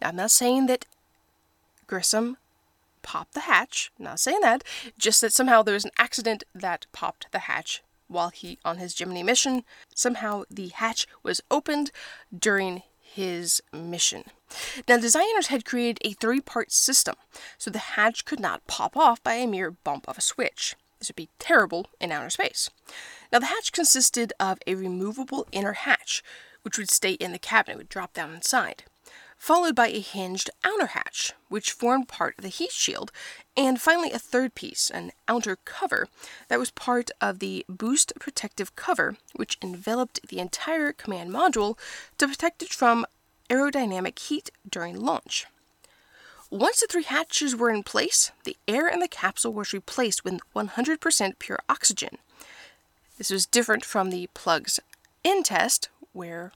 Now, 0.00 0.08
I'm 0.08 0.16
not 0.16 0.30
saying 0.30 0.66
that 0.66 0.86
Grissom 1.86 2.36
popped 3.02 3.34
the 3.34 3.40
hatch, 3.40 3.90
not 3.98 4.20
saying 4.20 4.40
that, 4.42 4.62
just 4.98 5.20
that 5.22 5.32
somehow 5.32 5.62
there 5.62 5.74
was 5.74 5.84
an 5.84 5.90
accident 5.98 6.44
that 6.54 6.86
popped 6.92 7.32
the 7.32 7.40
hatch 7.40 7.82
while 8.06 8.28
he 8.28 8.58
on 8.64 8.78
his 8.78 8.94
Gemini 8.94 9.22
mission. 9.22 9.64
Somehow 9.94 10.44
the 10.50 10.68
hatch 10.68 11.06
was 11.22 11.40
opened 11.50 11.90
during 12.36 12.82
his 13.14 13.62
mission. 13.72 14.24
Now, 14.88 14.98
designers 14.98 15.48
had 15.48 15.64
created 15.64 15.98
a 16.02 16.12
three 16.14 16.40
part 16.40 16.72
system, 16.72 17.16
so 17.58 17.70
the 17.70 17.78
hatch 17.78 18.24
could 18.24 18.40
not 18.40 18.66
pop 18.66 18.96
off 18.96 19.22
by 19.22 19.34
a 19.34 19.46
mere 19.46 19.70
bump 19.70 20.06
of 20.08 20.18
a 20.18 20.22
switch. 20.22 20.76
This 20.98 21.08
would 21.08 21.16
be 21.16 21.30
terrible 21.38 21.86
in 22.00 22.12
outer 22.12 22.30
space. 22.30 22.70
Now, 23.32 23.38
the 23.38 23.46
hatch 23.46 23.72
consisted 23.72 24.32
of 24.38 24.58
a 24.66 24.74
removable 24.74 25.46
inner 25.52 25.72
hatch, 25.72 26.22
which 26.62 26.76
would 26.76 26.90
stay 26.90 27.12
in 27.12 27.32
the 27.32 27.38
cabin, 27.38 27.74
it 27.74 27.78
would 27.78 27.88
drop 27.88 28.12
down 28.12 28.34
inside 28.34 28.84
followed 29.40 29.74
by 29.74 29.88
a 29.88 30.00
hinged 30.00 30.50
outer 30.62 30.88
hatch, 30.88 31.32
which 31.48 31.72
formed 31.72 32.06
part 32.06 32.34
of 32.36 32.42
the 32.42 32.50
heat 32.50 32.70
shield, 32.70 33.10
and 33.60 33.78
finally 33.78 34.10
a 34.10 34.18
third 34.18 34.54
piece, 34.54 34.88
an 34.88 35.12
outer 35.28 35.56
cover, 35.66 36.08
that 36.48 36.58
was 36.58 36.70
part 36.70 37.10
of 37.20 37.40
the 37.40 37.66
boost 37.68 38.10
protective 38.18 38.74
cover, 38.74 39.18
which 39.36 39.58
enveloped 39.60 40.26
the 40.26 40.38
entire 40.38 40.94
command 40.94 41.30
module 41.30 41.76
to 42.16 42.26
protect 42.26 42.62
it 42.62 42.70
from 42.70 43.04
aerodynamic 43.50 44.18
heat 44.18 44.50
during 44.66 44.98
launch. 44.98 45.46
Once 46.48 46.80
the 46.80 46.86
three 46.86 47.02
hatches 47.02 47.54
were 47.54 47.70
in 47.70 47.82
place, 47.82 48.32
the 48.44 48.56
air 48.66 48.88
in 48.88 48.98
the 48.98 49.06
capsule 49.06 49.52
was 49.52 49.74
replaced 49.74 50.24
with 50.24 50.40
100% 50.56 51.38
pure 51.38 51.60
oxygen. 51.68 52.16
This 53.18 53.30
was 53.30 53.44
different 53.44 53.84
from 53.84 54.08
the 54.08 54.30
plugs 54.32 54.80
in 55.22 55.42
test, 55.42 55.90
where 56.14 56.52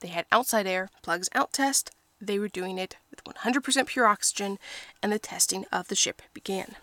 they 0.00 0.08
had 0.08 0.26
outside 0.32 0.66
air, 0.66 0.90
plugs 1.02 1.28
out 1.36 1.52
test, 1.52 1.92
they 2.20 2.40
were 2.40 2.48
doing 2.48 2.78
it 2.78 2.96
with 3.12 3.24
100% 3.24 3.86
pure 3.86 4.06
oxygen, 4.06 4.58
and 5.02 5.12
the 5.12 5.18
testing 5.18 5.64
of 5.70 5.88
the 5.88 5.94
ship 5.94 6.22
began. 6.34 6.76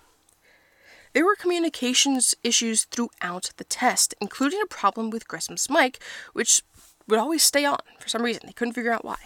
There 1.13 1.25
were 1.25 1.35
communications 1.35 2.35
issues 2.43 2.85
throughout 2.85 3.51
the 3.57 3.63
test, 3.63 4.13
including 4.21 4.61
a 4.61 4.67
problem 4.67 5.09
with 5.09 5.27
Grissom's 5.27 5.69
mic, 5.69 6.01
which 6.33 6.61
would 7.07 7.19
always 7.19 7.43
stay 7.43 7.65
on 7.65 7.79
for 7.99 8.07
some 8.07 8.21
reason. 8.21 8.43
They 8.45 8.53
couldn't 8.53 8.75
figure 8.75 8.93
out 8.93 9.03
why. 9.03 9.17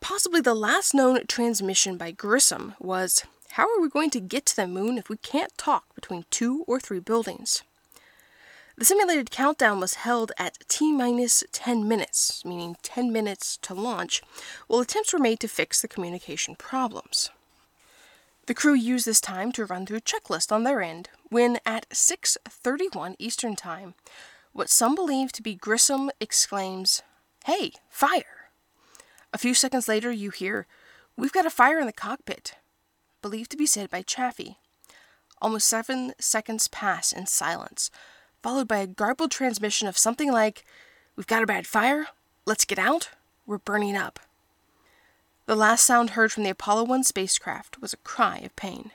Possibly 0.00 0.40
the 0.40 0.54
last 0.54 0.94
known 0.94 1.26
transmission 1.26 1.96
by 1.96 2.12
Grissom 2.12 2.74
was 2.78 3.24
How 3.52 3.64
are 3.64 3.80
we 3.80 3.88
going 3.88 4.10
to 4.10 4.20
get 4.20 4.46
to 4.46 4.56
the 4.56 4.68
moon 4.68 4.96
if 4.96 5.08
we 5.08 5.16
can't 5.16 5.56
talk 5.58 5.94
between 5.94 6.24
two 6.30 6.64
or 6.66 6.78
three 6.78 7.00
buildings? 7.00 7.62
The 8.80 8.86
simulated 8.86 9.30
countdown 9.30 9.78
was 9.78 9.92
held 9.92 10.32
at 10.38 10.66
T 10.66 10.90
minus 10.90 11.44
10 11.52 11.86
minutes, 11.86 12.46
meaning 12.46 12.78
10 12.82 13.12
minutes 13.12 13.58
to 13.58 13.74
launch, 13.74 14.22
while 14.68 14.80
attempts 14.80 15.12
were 15.12 15.18
made 15.18 15.38
to 15.40 15.48
fix 15.48 15.82
the 15.82 15.86
communication 15.86 16.56
problems. 16.56 17.28
The 18.46 18.54
crew 18.54 18.72
used 18.72 19.04
this 19.04 19.20
time 19.20 19.52
to 19.52 19.66
run 19.66 19.84
through 19.84 19.98
a 19.98 20.00
checklist 20.00 20.50
on 20.50 20.64
their 20.64 20.80
end 20.80 21.10
when 21.28 21.60
at 21.66 21.90
6:31 21.90 23.16
Eastern 23.18 23.54
Time, 23.54 23.96
what 24.52 24.70
some 24.70 24.94
believe 24.94 25.30
to 25.32 25.42
be 25.42 25.54
Grissom 25.54 26.10
exclaims, 26.18 27.02
"Hey, 27.44 27.74
fire!" 27.90 28.50
A 29.34 29.36
few 29.36 29.52
seconds 29.52 29.88
later 29.88 30.10
you 30.10 30.30
hear, 30.30 30.66
"We've 31.16 31.34
got 31.34 31.44
a 31.44 31.50
fire 31.50 31.80
in 31.80 31.86
the 31.86 31.92
cockpit," 31.92 32.54
believed 33.20 33.50
to 33.50 33.58
be 33.58 33.66
said 33.66 33.90
by 33.90 34.00
Chaffee. 34.00 34.58
Almost 35.42 35.68
7 35.68 36.14
seconds 36.18 36.66
pass 36.66 37.12
in 37.12 37.26
silence 37.26 37.90
followed 38.42 38.68
by 38.68 38.78
a 38.78 38.86
garbled 38.86 39.30
transmission 39.30 39.88
of 39.88 39.98
something 39.98 40.32
like, 40.32 40.64
We've 41.16 41.26
got 41.26 41.42
a 41.42 41.46
bad 41.46 41.66
fire, 41.66 42.08
let's 42.46 42.64
get 42.64 42.78
out, 42.78 43.10
we're 43.46 43.58
burning 43.58 43.96
up. 43.96 44.20
The 45.46 45.56
last 45.56 45.84
sound 45.84 46.10
heard 46.10 46.32
from 46.32 46.44
the 46.44 46.50
Apollo 46.50 46.84
1 46.84 47.04
spacecraft 47.04 47.80
was 47.80 47.92
a 47.92 47.98
cry 47.98 48.38
of 48.38 48.54
pain. 48.56 48.92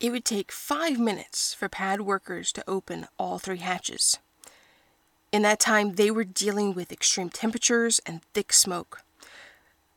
It 0.00 0.10
would 0.10 0.24
take 0.24 0.52
five 0.52 0.98
minutes 0.98 1.54
for 1.54 1.68
pad 1.68 2.02
workers 2.02 2.52
to 2.52 2.64
open 2.68 3.08
all 3.18 3.38
three 3.38 3.58
hatches. 3.58 4.18
In 5.32 5.42
that 5.42 5.58
time, 5.58 5.94
they 5.94 6.10
were 6.10 6.24
dealing 6.24 6.74
with 6.74 6.92
extreme 6.92 7.30
temperatures 7.30 8.00
and 8.06 8.22
thick 8.32 8.52
smoke. 8.52 9.02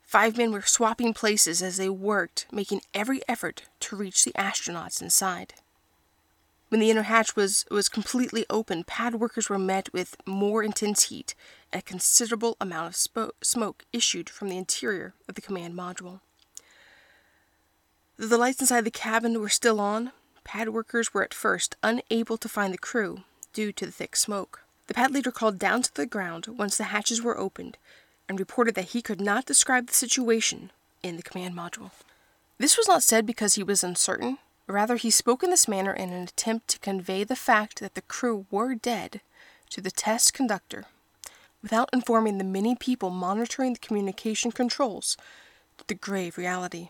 Five 0.02 0.38
men 0.38 0.52
were 0.52 0.62
swapping 0.62 1.14
places 1.14 1.62
as 1.62 1.78
they 1.78 1.90
worked, 1.90 2.48
making 2.52 2.82
every 2.94 3.22
effort 3.28 3.64
to 3.82 3.96
reach 3.96 4.24
the 4.24 4.32
astronauts 4.32 5.02
inside. 5.02 5.54
When 6.70 6.82
the 6.82 6.92
inner 6.92 7.04
hatch 7.04 7.36
was, 7.36 7.66
was 7.72 7.88
completely 7.88 8.46
open, 8.50 8.84
pad 8.84 9.16
workers 9.16 9.50
were 9.50 9.60
met 9.60 9.92
with 9.94 10.18
more 10.26 10.64
intense 10.64 11.04
heat 11.04 11.34
a 11.72 11.82
considerable 11.82 12.58
amount 12.60 12.88
of 12.88 12.94
spo- 12.94 13.32
smoke 13.42 13.86
issued 13.94 14.30
from 14.30 14.50
the 14.50 14.58
interior 14.58 15.14
of 15.28 15.36
the 15.36 15.42
command 15.42 15.76
module. 15.76 16.20
Though 18.18 18.28
the 18.28 18.38
lights 18.38 18.62
inside 18.62 18.84
the 18.84 18.92
cabin 18.92 19.40
were 19.40 19.50
still 19.50 19.80
on, 19.80 20.12
pad 20.44 20.70
workers 20.70 21.14
were 21.14 21.24
at 21.24 21.34
first 21.34 21.76
unable 21.84 22.38
to 22.38 22.50
find 22.50 22.74
the 22.74 22.78
crew 22.78 23.22
due 23.54 23.72
to 23.74 23.86
the 23.86 23.92
thick 23.92 24.16
smoke. 24.16 24.64
The 24.88 24.94
pad 24.94 25.12
leader 25.12 25.32
called 25.32 25.60
down 25.60 25.82
to 25.84 25.94
the 25.94 26.06
ground 26.06 26.48
once 26.48 26.78
the 26.78 26.86
hatches 26.86 27.22
were 27.22 27.38
opened 27.38 27.78
and 28.28 28.40
reported 28.40 28.76
that 28.76 28.90
he 28.90 29.02
could 29.02 29.22
not 29.22 29.46
describe 29.46 29.88
the 29.88 29.94
situation 29.94 30.72
in 31.04 31.16
the 31.16 31.24
command 31.24 31.56
module. 31.56 31.92
This 32.58 32.78
was 32.78 32.88
not 32.88 33.04
said 33.04 33.26
because 33.26 33.56
he 33.56 33.64
was 33.64 33.84
uncertain, 33.84 34.38
Rather, 34.68 34.98
he 34.98 35.10
spoke 35.10 35.44
in 35.44 35.50
this 35.50 35.68
manner 35.68 35.94
in 35.94 36.12
an 36.12 36.24
attempt 36.24 36.68
to 36.68 36.80
convey 36.80 37.24
the 37.24 37.36
fact 37.36 37.80
that 37.80 37.96
the 37.96 38.02
crew 38.02 38.46
were 38.52 38.76
dead 38.76 39.22
to 39.70 39.80
the 39.80 39.92
test 39.92 40.34
conductor, 40.34 40.86
without 41.62 41.90
informing 41.94 42.38
the 42.38 42.44
many 42.44 42.76
people 42.76 43.10
monitoring 43.10 43.74
the 43.74 43.80
communication 43.80 44.52
controls 44.52 45.18
the 45.88 45.94
grave 45.94 46.38
reality. 46.38 46.90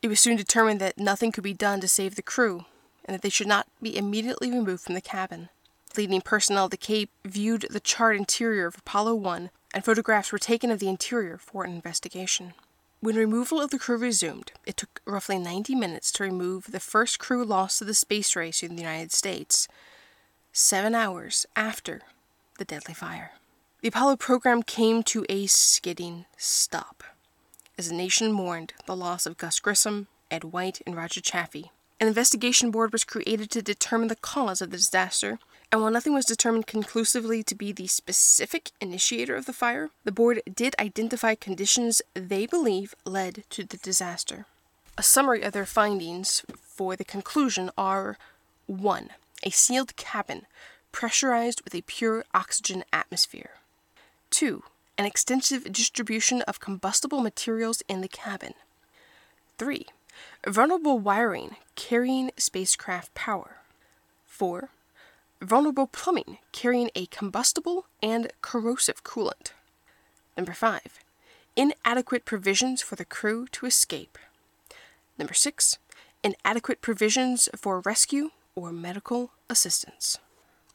It 0.00 0.08
was 0.08 0.20
soon 0.20 0.36
determined 0.36 0.80
that 0.80 0.98
nothing 0.98 1.32
could 1.32 1.44
be 1.44 1.52
done 1.52 1.80
to 1.80 1.88
save 1.88 2.14
the 2.14 2.22
crew, 2.22 2.64
and 3.04 3.14
that 3.14 3.22
they 3.22 3.28
should 3.28 3.46
not 3.46 3.66
be 3.80 3.96
immediately 3.96 4.50
removed 4.50 4.82
from 4.82 4.94
the 4.94 5.00
cabin. 5.00 5.48
Leading 5.96 6.20
personnel 6.22 6.64
at 6.66 6.70
the 6.70 6.76
Cape 6.76 7.10
viewed 7.24 7.66
the 7.68 7.80
charred 7.80 8.16
interior 8.16 8.66
of 8.66 8.78
Apollo 8.78 9.16
1, 9.16 9.50
and 9.74 9.84
photographs 9.84 10.32
were 10.32 10.38
taken 10.38 10.70
of 10.70 10.78
the 10.78 10.88
interior 10.88 11.36
for 11.36 11.64
an 11.64 11.72
investigation. 11.72 12.54
When 13.02 13.16
removal 13.16 13.60
of 13.60 13.70
the 13.70 13.80
crew 13.80 13.96
resumed, 13.96 14.52
it 14.64 14.76
took 14.76 15.00
roughly 15.04 15.36
90 15.36 15.74
minutes 15.74 16.12
to 16.12 16.22
remove 16.22 16.70
the 16.70 16.78
first 16.78 17.18
crew 17.18 17.44
lost 17.44 17.80
to 17.80 17.84
the 17.84 17.94
space 17.94 18.36
race 18.36 18.62
in 18.62 18.76
the 18.76 18.82
United 18.82 19.10
States, 19.10 19.66
seven 20.52 20.94
hours 20.94 21.44
after 21.56 22.02
the 22.58 22.64
deadly 22.64 22.94
fire. 22.94 23.32
The 23.80 23.88
Apollo 23.88 24.18
program 24.18 24.62
came 24.62 25.02
to 25.02 25.26
a 25.28 25.46
skidding 25.46 26.26
stop 26.36 27.02
as 27.76 27.88
the 27.88 27.96
nation 27.96 28.30
mourned 28.30 28.72
the 28.86 28.94
loss 28.94 29.26
of 29.26 29.36
Gus 29.36 29.58
Grissom, 29.58 30.06
Ed 30.30 30.44
White, 30.44 30.80
and 30.86 30.94
Roger 30.94 31.20
Chaffee. 31.20 31.72
An 31.98 32.06
investigation 32.06 32.70
board 32.70 32.92
was 32.92 33.02
created 33.02 33.50
to 33.50 33.62
determine 33.62 34.06
the 34.06 34.14
cause 34.14 34.62
of 34.62 34.70
the 34.70 34.76
disaster 34.76 35.40
and 35.72 35.80
while 35.80 35.90
nothing 35.90 36.12
was 36.12 36.26
determined 36.26 36.66
conclusively 36.66 37.42
to 37.42 37.54
be 37.54 37.72
the 37.72 37.86
specific 37.86 38.72
initiator 38.78 39.34
of 39.34 39.46
the 39.46 39.54
fire, 39.54 39.88
the 40.04 40.12
board 40.12 40.42
did 40.54 40.76
identify 40.78 41.34
conditions 41.34 42.02
they 42.12 42.44
believe 42.44 42.94
led 43.06 43.44
to 43.48 43.64
the 43.64 43.78
disaster. 43.78 44.44
A 44.98 45.02
summary 45.02 45.40
of 45.40 45.54
their 45.54 45.64
findings 45.64 46.44
for 46.60 46.94
the 46.94 47.04
conclusion 47.04 47.70
are 47.78 48.18
1. 48.66 49.08
A 49.44 49.50
sealed 49.50 49.96
cabin, 49.96 50.42
pressurized 50.92 51.62
with 51.62 51.74
a 51.74 51.80
pure 51.82 52.26
oxygen 52.34 52.84
atmosphere. 52.92 53.52
2. 54.28 54.62
An 54.98 55.06
extensive 55.06 55.72
distribution 55.72 56.42
of 56.42 56.60
combustible 56.60 57.22
materials 57.22 57.82
in 57.88 58.02
the 58.02 58.08
cabin. 58.08 58.52
3. 59.56 59.86
Vulnerable 60.46 60.98
wiring 60.98 61.56
carrying 61.76 62.30
spacecraft 62.36 63.14
power. 63.14 63.56
4 64.26 64.68
vulnerable 65.42 65.86
plumbing 65.86 66.38
carrying 66.52 66.90
a 66.94 67.06
combustible 67.06 67.86
and 68.02 68.32
corrosive 68.40 69.04
coolant. 69.04 69.52
Number 70.36 70.52
5. 70.52 71.00
Inadequate 71.56 72.24
provisions 72.24 72.80
for 72.80 72.96
the 72.96 73.04
crew 73.04 73.46
to 73.52 73.66
escape. 73.66 74.16
Number 75.18 75.34
6. 75.34 75.78
Inadequate 76.24 76.80
provisions 76.80 77.48
for 77.56 77.80
rescue 77.80 78.30
or 78.54 78.72
medical 78.72 79.32
assistance. 79.50 80.18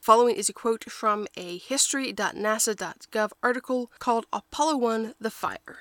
Following 0.02 0.36
is 0.36 0.50
a 0.50 0.54
quote 0.54 0.90
from 0.92 1.28
a 1.36 1.58
history.nasa.gov 1.58 3.32
article 3.42 3.92
called 4.00 4.26
Apollo 4.32 4.78
1 4.78 5.16
The 5.20 5.32
Fire. 5.32 5.80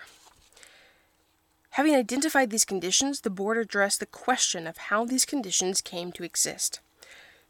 Having 1.71 1.95
identified 1.95 2.50
these 2.50 2.64
conditions, 2.64 3.21
the 3.21 3.31
board 3.31 3.59
addressed 3.59 4.00
the 4.00 4.07
question 4.07 4.66
of 4.66 4.78
how 4.78 5.05
these 5.05 5.26
conditions 5.26 5.83
came 5.83 6.11
to 6.12 6.25
exist. 6.25 6.81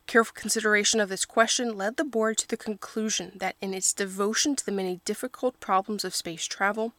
Careful 0.07 0.35
consideration 0.35 1.01
of 1.01 1.09
this 1.09 1.25
question 1.25 1.77
led 1.77 1.97
the 1.97 2.05
board 2.05 2.39
to 2.39 2.49
the 2.49 2.57
conclusion 2.57 3.33
that 3.35 3.57
in 3.61 3.75
its 3.75 3.93
devotion 3.93 4.55
to 4.55 4.65
the 4.65 4.71
many 4.71 5.01
difficult 5.05 5.59
problems 5.59 6.05
of 6.05 6.15
space 6.15 6.47
travel, 6.47 6.93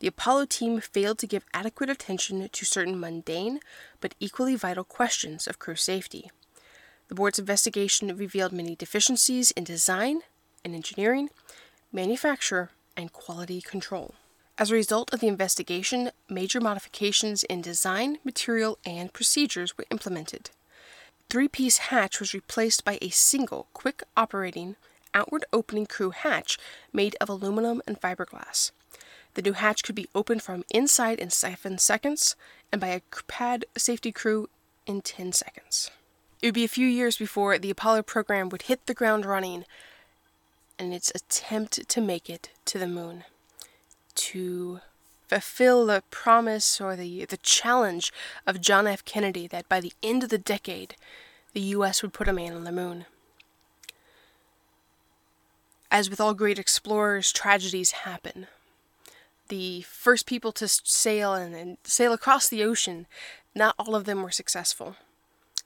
the 0.00 0.08
Apollo 0.08 0.46
team 0.46 0.80
failed 0.80 1.18
to 1.18 1.28
give 1.28 1.44
adequate 1.54 1.88
attention 1.88 2.48
to 2.48 2.64
certain 2.64 2.98
mundane 2.98 3.60
but 4.00 4.16
equally 4.18 4.56
vital 4.56 4.82
questions 4.82 5.46
of 5.46 5.60
crew 5.60 5.76
safety. 5.76 6.28
The 7.06 7.14
board's 7.14 7.38
investigation 7.38 8.16
revealed 8.16 8.52
many 8.52 8.74
deficiencies 8.74 9.52
in 9.52 9.62
design 9.62 10.22
and 10.64 10.74
engineering, 10.74 11.30
manufacture, 11.92 12.70
and 12.96 13.12
quality 13.12 13.60
control. 13.60 14.14
As 14.58 14.72
a 14.72 14.74
result 14.74 15.14
of 15.14 15.20
the 15.20 15.28
investigation, 15.28 16.10
major 16.28 16.60
modifications 16.60 17.44
in 17.44 17.62
design, 17.62 18.18
material, 18.24 18.78
and 18.84 19.12
procedures 19.12 19.78
were 19.78 19.86
implemented 19.90 20.50
three 21.30 21.48
piece 21.48 21.78
hatch 21.78 22.18
was 22.18 22.34
replaced 22.34 22.84
by 22.84 22.98
a 23.00 23.08
single, 23.10 23.68
quick 23.72 24.02
operating, 24.16 24.76
outward 25.14 25.44
opening 25.52 25.86
crew 25.86 26.10
hatch 26.10 26.58
made 26.92 27.16
of 27.20 27.28
aluminum 27.28 27.80
and 27.86 28.00
fiberglass. 28.00 28.72
The 29.34 29.42
new 29.42 29.52
hatch 29.52 29.84
could 29.84 29.94
be 29.94 30.08
opened 30.14 30.42
from 30.42 30.64
inside 30.70 31.20
in 31.20 31.30
7 31.30 31.78
seconds 31.78 32.34
and 32.72 32.80
by 32.80 32.88
a 32.88 33.02
pad 33.28 33.64
safety 33.78 34.10
crew 34.10 34.48
in 34.86 35.02
10 35.02 35.32
seconds. 35.32 35.90
It 36.42 36.48
would 36.48 36.54
be 36.54 36.64
a 36.64 36.68
few 36.68 36.86
years 36.86 37.16
before 37.16 37.58
the 37.58 37.70
Apollo 37.70 38.02
program 38.02 38.48
would 38.48 38.62
hit 38.62 38.86
the 38.86 38.94
ground 38.94 39.24
running 39.24 39.64
in 40.78 40.92
its 40.92 41.12
attempt 41.14 41.88
to 41.88 42.00
make 42.00 42.28
it 42.28 42.50
to 42.64 42.78
the 42.78 42.88
moon. 42.88 43.24
To 44.14 44.80
fulfill 45.30 45.86
the 45.86 46.02
promise 46.10 46.80
or 46.80 46.96
the, 46.96 47.24
the 47.26 47.36
challenge 47.36 48.12
of 48.48 48.60
John 48.60 48.88
F. 48.88 49.04
Kennedy 49.04 49.46
that 49.46 49.68
by 49.68 49.80
the 49.80 49.92
end 50.02 50.24
of 50.24 50.28
the 50.28 50.38
decade, 50.38 50.96
the 51.52 51.60
U.S. 51.60 52.02
would 52.02 52.12
put 52.12 52.26
a 52.26 52.32
man 52.32 52.52
on 52.52 52.64
the 52.64 52.72
moon. 52.72 53.06
As 55.88 56.10
with 56.10 56.20
all 56.20 56.34
great 56.34 56.58
explorers, 56.58 57.30
tragedies 57.30 57.92
happen. 57.92 58.48
The 59.46 59.82
first 59.82 60.26
people 60.26 60.50
to 60.52 60.66
sail 60.66 61.34
and, 61.34 61.54
and 61.54 61.76
sail 61.84 62.12
across 62.12 62.48
the 62.48 62.64
ocean, 62.64 63.06
not 63.54 63.76
all 63.78 63.94
of 63.94 64.06
them 64.06 64.24
were 64.24 64.32
successful. 64.32 64.96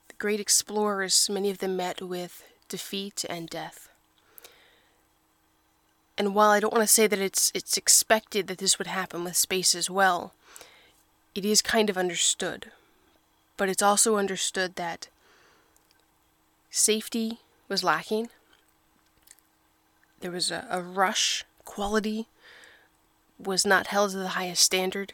The 0.09 0.15
great 0.19 0.39
explorers, 0.39 1.27
many 1.27 1.49
of 1.49 1.57
them 1.57 1.75
met 1.75 2.03
with 2.03 2.43
defeat 2.69 3.25
and 3.27 3.49
death. 3.49 3.89
And 6.17 6.33
while 6.33 6.49
I 6.49 6.59
don't 6.59 6.73
want 6.73 6.83
to 6.83 6.93
say 6.93 7.07
that 7.07 7.19
it's 7.19 7.51
it's 7.53 7.77
expected 7.77 8.47
that 8.47 8.59
this 8.59 8.77
would 8.77 8.87
happen 8.87 9.23
with 9.23 9.35
space 9.35 9.75
as 9.75 9.89
well, 9.89 10.33
it 11.33 11.43
is 11.43 11.61
kind 11.61 11.89
of 11.89 11.97
understood. 11.97 12.71
But 13.57 13.69
it's 13.69 13.83
also 13.83 14.17
understood 14.17 14.75
that 14.75 15.09
safety 16.69 17.39
was 17.67 17.83
lacking. 17.83 18.29
There 20.21 20.31
was 20.31 20.51
a, 20.51 20.65
a 20.69 20.81
rush, 20.81 21.43
quality 21.65 22.27
was 23.37 23.65
not 23.65 23.87
held 23.87 24.11
to 24.11 24.17
the 24.17 24.29
highest 24.29 24.63
standard, 24.63 25.13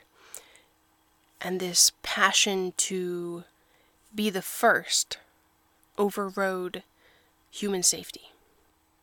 and 1.39 1.59
this 1.59 1.91
passion 2.03 2.73
to 2.77 3.43
be 4.13 4.29
the 4.29 4.41
first 4.41 5.17
overrode 5.97 6.83
human 7.49 7.81
safety. 7.83 8.30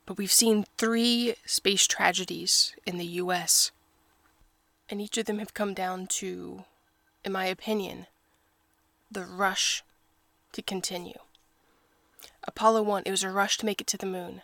But 0.08 0.16
we've 0.16 0.32
seen 0.32 0.64
three 0.78 1.34
space 1.44 1.86
tragedies 1.86 2.74
in 2.86 2.96
the 2.96 3.20
US, 3.20 3.72
and 4.88 5.02
each 5.02 5.18
of 5.18 5.26
them 5.26 5.38
have 5.38 5.52
come 5.52 5.74
down 5.74 6.06
to, 6.06 6.64
in 7.26 7.32
my 7.32 7.44
opinion, 7.44 8.06
the 9.10 9.26
rush 9.26 9.84
to 10.52 10.62
continue. 10.62 11.18
Apollo 12.44 12.84
1, 12.84 13.02
it 13.04 13.10
was 13.10 13.22
a 13.22 13.28
rush 13.28 13.58
to 13.58 13.66
make 13.66 13.82
it 13.82 13.86
to 13.88 13.98
the 13.98 14.06
moon. 14.06 14.40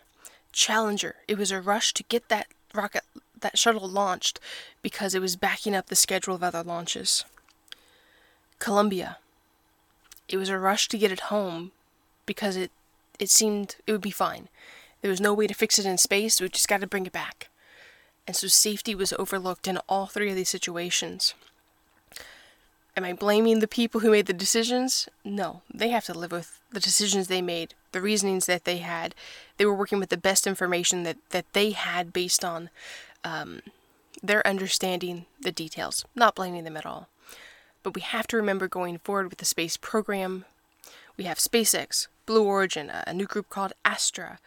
Challenger, 0.51 1.15
it 1.27 1.35
was 1.35 1.49
a 1.49 1.59
rush 1.59 1.95
to 1.95 2.03
get 2.03 2.29
that 2.29 2.45
rocket, 2.75 3.01
that 3.39 3.57
shuttle 3.57 3.89
launched 3.89 4.39
because 4.83 5.15
it 5.15 5.19
was 5.19 5.35
backing 5.35 5.75
up 5.75 5.87
the 5.87 5.95
schedule 5.95 6.35
of 6.35 6.43
other 6.43 6.61
launches. 6.61 7.25
Columbia, 8.59 9.17
it 10.29 10.37
was 10.37 10.49
a 10.49 10.59
rush 10.59 10.87
to 10.89 10.99
get 10.99 11.11
it 11.11 11.31
home 11.31 11.71
because 12.27 12.55
it, 12.55 12.69
it 13.17 13.31
seemed 13.31 13.77
it 13.87 13.91
would 13.91 13.99
be 13.99 14.11
fine. 14.11 14.47
There 15.01 15.11
was 15.11 15.21
no 15.21 15.33
way 15.33 15.47
to 15.47 15.53
fix 15.53 15.77
it 15.77 15.85
in 15.85 15.97
space, 15.97 16.41
we 16.41 16.49
just 16.49 16.67
got 16.67 16.81
to 16.81 16.87
bring 16.87 17.05
it 17.05 17.11
back. 17.11 17.49
And 18.27 18.35
so 18.35 18.47
safety 18.47 18.95
was 18.95 19.13
overlooked 19.13 19.67
in 19.67 19.77
all 19.87 20.07
three 20.07 20.29
of 20.29 20.35
these 20.35 20.49
situations. 20.49 21.35
Am 22.97 23.03
I 23.03 23.13
blaming 23.13 23.59
the 23.59 23.67
people 23.67 23.99
who 23.99 24.11
made 24.11 24.25
the 24.25 24.33
decisions? 24.33 25.09
No, 25.23 25.61
they 25.71 25.89
have 25.89 26.05
to 26.05 26.13
live 26.13 26.31
with 26.31 26.61
the 26.71 26.79
decisions 26.79 27.27
they 27.27 27.41
made, 27.41 27.73
the 27.91 28.01
reasonings 28.01 28.45
that 28.45 28.63
they 28.63 28.77
had. 28.77 29.13
They 29.57 29.65
were 29.65 29.73
working 29.73 29.99
with 29.99 30.09
the 30.09 30.17
best 30.17 30.47
information 30.47 31.03
that, 31.03 31.17
that 31.31 31.45
they 31.51 31.71
had 31.71 32.13
based 32.13 32.45
on 32.45 32.69
um, 33.25 33.61
their 34.23 34.45
understanding 34.47 35.25
the 35.41 35.51
details. 35.51 36.05
Not 36.15 36.35
blaming 36.35 36.63
them 36.63 36.77
at 36.77 36.85
all. 36.85 37.09
But 37.83 37.95
we 37.95 38.01
have 38.01 38.27
to 38.27 38.37
remember 38.37 38.67
going 38.67 38.99
forward 38.99 39.29
with 39.29 39.39
the 39.39 39.45
space 39.45 39.75
program. 39.75 40.45
We 41.17 41.25
have 41.25 41.37
SpaceX, 41.37 42.07
Blue 42.25 42.43
Origin, 42.43 42.89
a 42.89 43.13
new 43.13 43.25
group 43.25 43.49
called 43.49 43.73
Astra, 43.83 44.39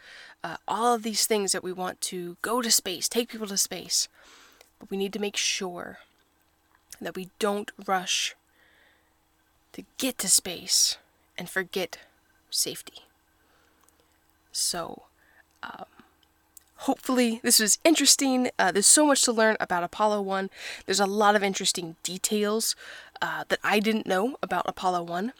uh, 0.43 0.57
all 0.67 0.95
of 0.95 1.03
these 1.03 1.25
things 1.25 1.51
that 1.51 1.63
we 1.63 1.71
want 1.71 2.01
to 2.01 2.37
go 2.41 2.61
to 2.61 2.71
space, 2.71 3.09
take 3.09 3.29
people 3.29 3.47
to 3.47 3.57
space. 3.57 4.07
But 4.79 4.89
we 4.89 4.97
need 4.97 5.13
to 5.13 5.19
make 5.19 5.35
sure 5.35 5.99
that 7.01 7.15
we 7.15 7.29
don't 7.39 7.71
rush 7.85 8.35
to 9.73 9.83
get 9.97 10.17
to 10.19 10.27
space 10.27 10.97
and 11.37 11.49
forget 11.49 11.99
safety. 12.49 13.03
So, 14.51 15.03
um, 15.63 15.85
hopefully, 16.77 17.39
this 17.43 17.59
was 17.59 17.77
interesting. 17.83 18.49
Uh, 18.57 18.71
there's 18.71 18.87
so 18.87 19.05
much 19.05 19.21
to 19.23 19.31
learn 19.31 19.57
about 19.59 19.83
Apollo 19.83 20.21
1. 20.21 20.49
There's 20.85 20.99
a 20.99 21.05
lot 21.05 21.35
of 21.35 21.43
interesting 21.43 21.95
details 22.03 22.75
uh, 23.21 23.43
that 23.49 23.59
I 23.63 23.79
didn't 23.79 24.07
know 24.07 24.37
about 24.41 24.65
Apollo 24.67 25.03
1. 25.03 25.33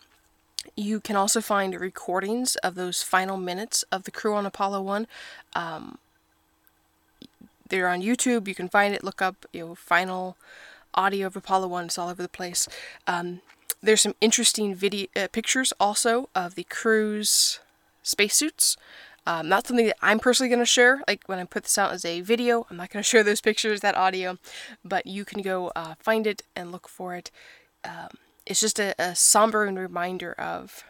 You 0.75 0.99
can 0.99 1.15
also 1.15 1.41
find 1.41 1.79
recordings 1.79 2.55
of 2.57 2.75
those 2.75 3.01
final 3.01 3.37
minutes 3.37 3.83
of 3.91 4.03
the 4.03 4.11
crew 4.11 4.35
on 4.35 4.45
Apollo 4.45 4.81
1. 4.81 5.07
Um, 5.53 5.97
they're 7.69 7.87
on 7.87 8.01
YouTube. 8.01 8.47
You 8.47 8.55
can 8.55 8.69
find 8.69 8.93
it. 8.93 9.03
Look 9.03 9.21
up, 9.21 9.45
you 9.53 9.67
know, 9.67 9.75
final 9.75 10.35
audio 10.93 11.27
of 11.27 11.35
Apollo 11.35 11.67
1. 11.67 11.85
It's 11.85 11.97
all 11.97 12.09
over 12.09 12.21
the 12.21 12.27
place. 12.27 12.67
Um, 13.07 13.41
there's 13.81 14.01
some 14.01 14.15
interesting 14.19 14.75
video 14.75 15.07
uh, 15.15 15.27
pictures 15.31 15.71
also 15.79 16.29
of 16.35 16.55
the 16.55 16.65
crew's 16.65 17.59
spacesuits. 18.03 18.75
Um, 19.25 19.47
not 19.47 19.67
something 19.67 19.85
that 19.85 19.97
I'm 20.01 20.19
personally 20.19 20.49
going 20.49 20.59
to 20.59 20.65
share. 20.65 21.01
Like 21.07 21.23
when 21.27 21.39
I 21.39 21.43
put 21.43 21.63
this 21.63 21.77
out 21.77 21.91
as 21.91 22.03
a 22.03 22.21
video, 22.21 22.65
I'm 22.69 22.77
not 22.77 22.89
going 22.89 23.03
to 23.03 23.07
share 23.07 23.23
those 23.23 23.41
pictures, 23.41 23.81
that 23.81 23.95
audio, 23.95 24.37
but 24.83 25.07
you 25.07 25.23
can 25.23 25.41
go 25.41 25.71
uh, 25.75 25.95
find 25.99 26.27
it 26.27 26.41
and 26.55 26.71
look 26.71 26.89
for 26.89 27.15
it. 27.15 27.31
Um, 27.85 28.09
it's 28.49 28.59
just 28.59 28.79
a, 28.79 28.93
a 28.99 29.13
sombering 29.13 29.77
reminder 29.77 30.33
of 30.33 30.83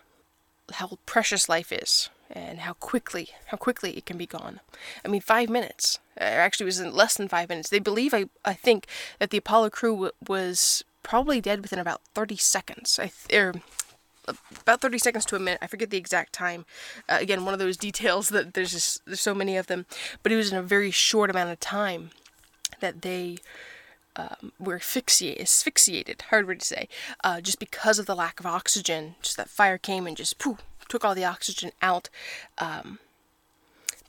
how 0.74 0.98
precious 1.06 1.50
life 1.50 1.72
is 1.72 2.10
and 2.32 2.60
how 2.60 2.74
quickly 2.74 3.30
how 3.48 3.58
quickly 3.58 3.98
it 3.98 4.06
can 4.06 4.17
be 4.17 4.26
gone. 4.26 4.62
I 5.04 5.10
mean, 5.10 5.22
five 5.22 5.50
minutes. 5.50 6.00
Uh, 6.19 6.24
actually, 6.24 6.65
it 6.65 6.65
was 6.65 6.80
in 6.80 6.93
less 6.93 7.17
than 7.17 7.28
five 7.28 7.50
minutes. 7.50 7.69
They 7.69 7.80
believe, 7.80 8.13
I, 8.13 8.26
I 8.45 8.54
think, 8.54 8.88
that 9.19 9.30
the 9.30 9.38
Apollo 9.38 9.72
crew 9.72 9.93
w- 9.93 10.12
was 10.28 10.84
probably 11.04 11.41
dead 11.41 11.62
within 11.62 11.80
about 11.80 12.02
30 12.13 12.38
seconds. 12.38 13.00
I 13.00 13.12
th- 13.12 13.41
or 13.41 13.54
about 14.62 14.82
30 14.82 15.00
seconds 15.00 15.26
to 15.26 15.36
a 15.36 15.39
minute. 15.39 15.60
I 15.62 15.67
forget 15.67 15.89
the 15.89 15.98
exact 15.98 16.34
time. 16.34 16.65
Uh, 17.08 17.17
again, 17.19 17.45
one 17.45 17.54
of 17.54 17.60
those 17.60 17.78
details 17.88 18.30
that 18.30 18.54
there's 18.54 18.72
just 18.72 19.04
there's 19.06 19.22
so 19.22 19.34
many 19.36 19.58
of 19.58 19.67
them, 19.67 19.86
but 20.24 20.32
it 20.32 20.36
was 20.38 20.52
in 20.52 20.58
a 20.58 20.63
very 20.63 20.91
short 20.91 21.30
amount 21.30 21.52
of 21.52 21.60
time 21.60 22.12
that 22.80 23.02
they 23.02 23.38
um, 24.19 24.51
were 24.60 24.75
asphyxiated, 24.75 25.41
asphyxiated, 25.43 26.21
hard 26.29 26.47
word 26.47 26.60
to 26.60 26.65
say, 26.65 26.89
uh, 27.23 27.39
just 27.41 27.60
because 27.60 27.99
of 27.99 28.05
the 28.05 28.15
lack 28.15 28.39
of 28.39 28.45
oxygen. 28.45 29.15
Just 29.21 29.38
that 29.38 29.49
fire 29.49 29.77
came 29.77 30.05
and 30.08 30.17
just 30.17 30.38
poof, 30.39 30.60
took 30.88 31.05
all 31.05 31.15
the 31.15 31.25
oxygen 31.25 31.71
out. 31.82 32.10
Um, 32.58 32.99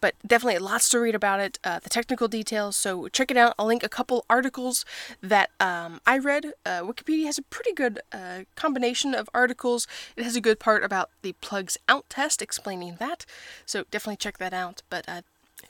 but 0.01 0.15
definitely 0.27 0.59
lots 0.59 0.89
to 0.89 0.99
read 0.99 1.15
about 1.15 1.41
it, 1.41 1.59
uh, 1.63 1.79
the 1.79 1.91
technical 1.91 2.27
details. 2.27 2.75
So 2.77 3.09
check 3.09 3.31
it 3.31 3.37
out. 3.37 3.55
I'll 3.59 3.67
link 3.67 3.83
a 3.83 3.89
couple 3.89 4.25
articles 4.31 4.85
that 5.23 5.51
um, 5.61 6.01
I 6.07 6.17
read. 6.17 6.55
Uh, 6.65 6.81
Wikipedia 6.81 7.27
has 7.27 7.37
a 7.39 7.43
pretty 7.43 7.75
good 7.75 8.01
uh, 8.13 8.41
combination 8.57 9.15
of 9.15 9.29
articles. 9.35 9.87
It 10.17 10.25
has 10.25 10.37
a 10.37 10.41
good 10.41 10.59
part 10.59 10.85
about 10.85 11.11
the 11.23 11.35
plugs 11.43 11.77
out 11.87 12.09
test, 12.09 12.41
explaining 12.41 12.97
that. 12.99 13.27
So 13.67 13.85
definitely 13.91 14.17
check 14.17 14.39
that 14.39 14.55
out. 14.55 14.83
But 14.89 15.07
uh, 15.07 15.21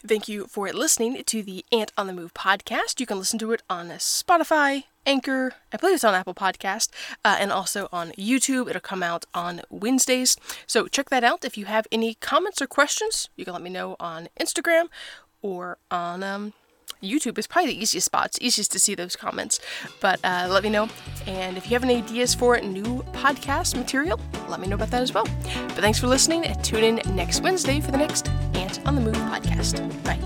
Thank 0.06 0.28
you 0.28 0.46
for 0.46 0.66
listening 0.72 1.22
to 1.22 1.42
the 1.42 1.62
Ant 1.70 1.92
on 1.94 2.06
the 2.06 2.14
Move 2.14 2.32
podcast. 2.32 3.00
You 3.00 3.06
can 3.06 3.18
listen 3.18 3.38
to 3.40 3.52
it 3.52 3.62
on 3.68 3.88
Spotify, 3.90 4.84
Anchor, 5.04 5.52
I 5.74 5.76
believe 5.76 5.96
it's 5.96 6.04
on 6.04 6.14
Apple 6.14 6.34
Podcast, 6.34 6.88
uh, 7.22 7.36
and 7.38 7.52
also 7.52 7.86
on 7.92 8.12
YouTube. 8.12 8.70
It'll 8.70 8.80
come 8.80 9.02
out 9.02 9.26
on 9.34 9.60
Wednesdays. 9.68 10.38
So 10.66 10.88
check 10.88 11.10
that 11.10 11.22
out. 11.22 11.44
If 11.44 11.58
you 11.58 11.66
have 11.66 11.86
any 11.92 12.14
comments 12.14 12.62
or 12.62 12.66
questions, 12.66 13.28
you 13.36 13.44
can 13.44 13.52
let 13.52 13.62
me 13.62 13.68
know 13.68 13.96
on 14.00 14.28
Instagram 14.40 14.86
or 15.42 15.76
on 15.90 16.22
um, 16.22 16.54
YouTube 17.02 17.38
is 17.38 17.46
probably 17.46 17.72
the 17.72 17.80
easiest 17.80 18.06
spot. 18.06 18.26
It's 18.26 18.38
easiest 18.40 18.72
to 18.72 18.78
see 18.78 18.94
those 18.94 19.16
comments. 19.16 19.60
But 20.00 20.20
uh, 20.24 20.48
let 20.50 20.62
me 20.62 20.70
know. 20.70 20.88
And 21.26 21.56
if 21.56 21.66
you 21.66 21.74
have 21.74 21.84
any 21.84 21.96
ideas 21.96 22.34
for 22.34 22.60
new 22.60 23.02
podcast 23.12 23.76
material, 23.76 24.20
let 24.48 24.60
me 24.60 24.66
know 24.66 24.76
about 24.76 24.90
that 24.90 25.02
as 25.02 25.12
well. 25.12 25.24
But 25.44 25.78
thanks 25.80 25.98
for 25.98 26.06
listening. 26.06 26.42
Tune 26.62 26.84
in 26.84 27.16
next 27.16 27.42
Wednesday 27.42 27.80
for 27.80 27.90
the 27.90 27.98
next 27.98 28.28
Ant 28.54 28.84
on 28.86 28.94
the 28.94 29.00
Move 29.00 29.16
podcast. 29.16 29.80
Bye. 30.04 30.18